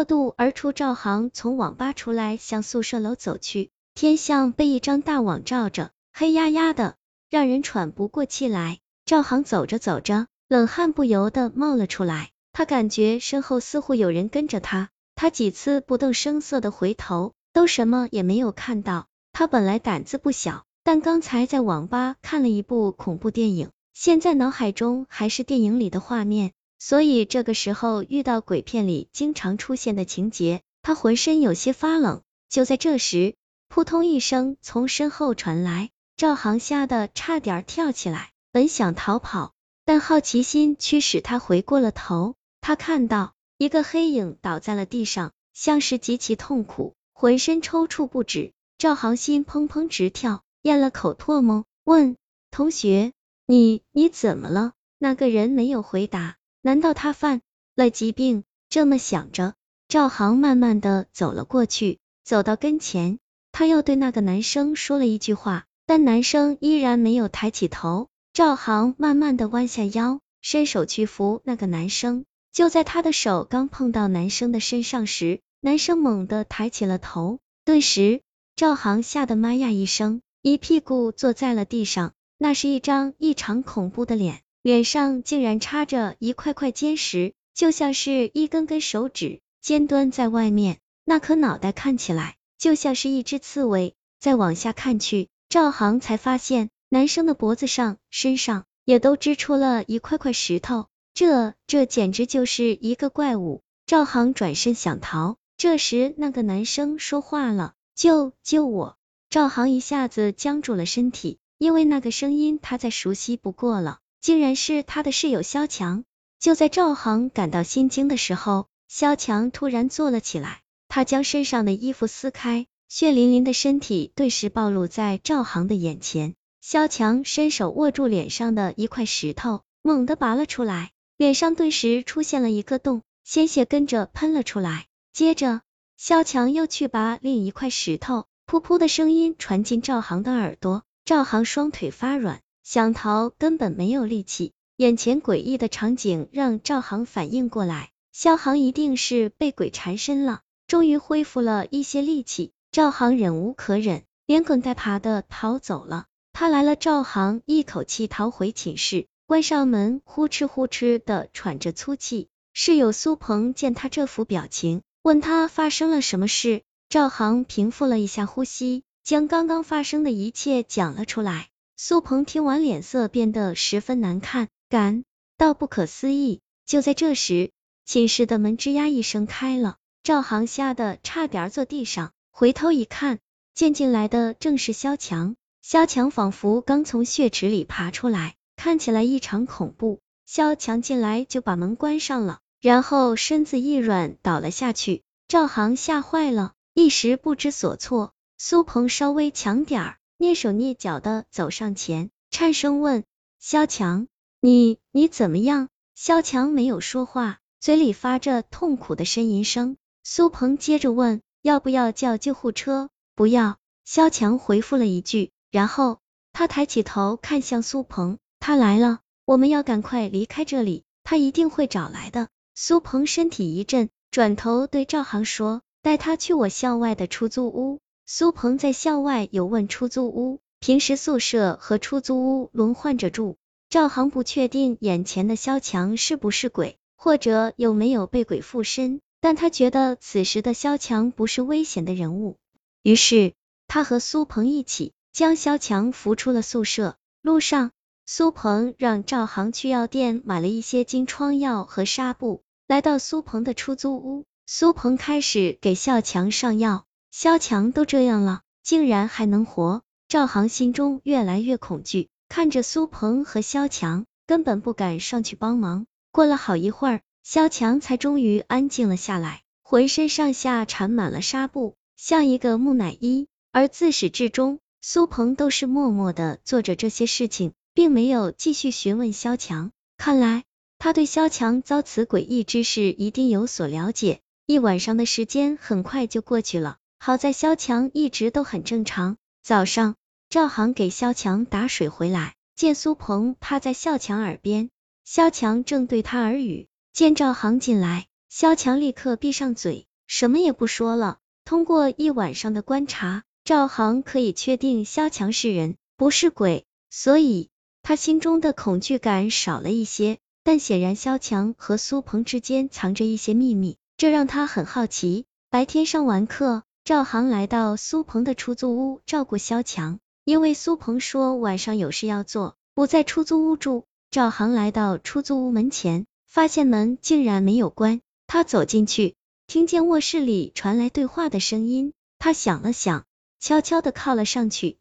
[0.00, 0.72] 过度而出。
[0.72, 6.96] 赵航从网吧出来，向宿舍楼走去，天像被一张大网罩着，黑压压的，
[7.28, 8.78] 让人喘不过气来。
[9.04, 19.06] 赵航走着走着，冷汗不由得冒了出来，他感觉身后似乎有人跟着他，他几次不动声色的回头，都什么也没有看到。
[19.34, 26.52] 他本来胆子不小，但刚才在网吧看了一部恐怖电影，现在脑海中还是电影里的画面。
[26.82, 32.22] 所以这个时候遇到鬼片里经常出现的情节，他浑身有些发冷。
[32.48, 33.36] 就在这时，
[33.68, 39.52] 扑通一声从身后传来，赵航吓得差点跳起来，本想逃跑，
[39.84, 42.34] 但好奇心驱使他回过了头。
[42.62, 48.52] 他看到一个黑影倒在了地上，像是极其痛苦，浑身抽搐不止。
[48.78, 52.16] 赵航心砰砰直跳，咽了口唾沫，问
[52.50, 53.12] 同学
[53.46, 56.38] ：“你你怎么了？”那个人没有回答。
[56.62, 57.40] 难道他犯
[57.74, 58.44] 了疾病？
[58.68, 59.54] 这么想着，
[59.88, 63.18] 赵航慢慢的走了过去，走到跟前，
[63.50, 68.08] 他又对那个男生说了一句话，但男生依然没有抬起头。
[68.32, 78.20] 赵航慢慢的弯下腰，伸手去扶那个男生，就在他的手刚碰到男生的身上时，男生猛地抬起了头，顿时
[78.54, 84.42] 赵航吓得妈呀一声，一屁股坐在了地上，那是一张异常恐怖的脸。
[84.62, 90.78] 脸上竟然插着一块块尖石，就像是一根根手指，尖端在外面。
[91.04, 93.94] 那颗脑袋看起来就像是一只刺猬。
[94.18, 100.88] 再往下看去，赵航才发现男生的脖子上、身上也都织出了一块块石头。
[101.14, 103.62] 这这简直就是一个怪物！
[103.86, 108.98] 赵航转身想逃，这时那个男生说话了：“救救我！”
[109.30, 114.00] 赵航一下子僵住了身体，因为那个声音他再熟悉不过了。
[114.20, 116.04] 竟然是他的室友萧强。
[116.38, 126.34] 就在赵航感到心惊的时候，萧强突然坐了起来，他将身上的衣服撕开，血淋淋的身体顿时暴露在赵航的眼前。
[126.62, 134.86] 萧强伸手握住脸上的一块石头，猛地拔了出来，脸上顿时出现了一个洞，鲜血跟着喷了出来。
[135.12, 135.62] 接着，
[135.96, 142.40] 萧强又去拔另一块石头，噗噗的声音传进赵航的耳朵，赵航双腿发软。
[142.72, 150.42] 想逃根本没有力气，眼前诡异的场景让赵航反应过来，萧航一定是被鬼缠身了。
[150.68, 156.06] 终于恢复了一些力气，赵航忍无可忍，连滚带爬的逃走了。
[156.32, 162.28] 他来了，赵航一口气逃回寝室，关上门，呼哧呼哧的喘着粗气。
[162.52, 166.62] 室友苏鹏见他这副表情，问他发生了什么事。
[166.88, 171.48] 赵航平复了一下呼吸，将刚刚发生的一切讲了出来。
[171.82, 175.02] 苏鹏听完，脸色变得十分难看，感
[175.38, 176.42] 到不可思议。
[176.66, 177.52] 就在这时，
[177.86, 183.18] 寝室的门吱呀一声开了，赵航吓得差点坐地上，回头一看，
[183.54, 185.36] 见进来的正是萧强。
[185.62, 190.00] 萧强仿佛刚从血池里爬出来，看起来异常恐怖。
[190.26, 195.02] 萧强进来就把门关上了，然后身子一软倒了下去。
[195.28, 198.12] 赵航吓坏了，一时不知所措。
[198.36, 199.96] 苏鹏稍微强点儿。
[200.20, 203.04] 蹑手蹑脚的走上前，颤声问
[203.38, 204.06] 萧强
[204.42, 209.78] ：“你你怎么样？”萧强没有说话，嘴里发着痛苦的呻吟声。
[210.04, 216.00] 苏鹏接着问：“要不要叫救护车？”“不要。”萧强回复了一句，然后
[216.34, 227.80] 他抬起头看向苏鹏：“他来了，我们要赶快离开这里，他一定会找来的。”苏鹏身体一震，转头对赵航说：“带他去我校外的出租屋。”
[228.12, 233.36] 苏鹏在校外有问出租屋，平时宿舍和出租屋轮换着住。
[233.68, 242.36] 赵航不确定眼前的萧强是不是鬼，或者有没有被鬼附身，但他觉得此时的萧强不是危险的人物，
[242.82, 243.34] 于是
[243.68, 246.96] 他和苏鹏一起将萧强扶出了宿舍。
[247.22, 247.70] 路上，
[248.06, 252.42] 苏鹏让赵航去药店买了一些金疮药和纱布。
[252.66, 256.86] 来到苏鹏的出租屋，苏鹏开始给萧强上药。
[257.10, 265.86] 萧强都这样了，竟然还能活，赵航心中越来越恐惧，看着苏鹏和萧强，根本不敢上去帮忙。
[266.12, 273.26] 过了好一会儿，萧强才终于安静了下来，浑身上下缠满了纱布，像一个木乃伊。
[273.52, 279.72] 而自始至终，苏鹏都是默默的做着这些事情，并没有继续询问萧强。
[279.98, 280.44] 看来
[280.78, 284.20] 他对萧强遭此诡异之事一定有所了解。
[284.46, 286.78] 一晚上的时间很快就过去了。
[287.02, 289.16] 好在萧强一直都很正常。
[289.42, 289.94] 早上，
[290.28, 294.68] 赵航给萧强打水回来，见苏鹏趴在萧强耳边，
[295.06, 296.68] 萧强正对他耳语。
[296.92, 301.20] 见赵航进来，萧强立刻闭上嘴，什么也不说了。
[301.46, 307.48] 通过一晚上的观察，赵航可以确定萧强是人，不是鬼，所以
[307.80, 310.18] 他心中的恐惧感少了一些。
[310.44, 315.24] 但显然萧强和苏鹏之间藏着一些秘密，这让他很好奇。
[315.48, 323.84] 白天上完课，赵航来到苏鹏的出租屋照顾肖强，因为苏鹏说晚上有事要做，不在出租屋住。
[324.10, 328.00] 赵航来到出租屋门前，发现门竟然没有关。
[328.26, 329.14] 他走进去，
[329.46, 331.92] 听见卧室里传来对话的声音。
[332.18, 333.04] 他想了想，
[333.38, 334.79] 悄悄的靠了上去，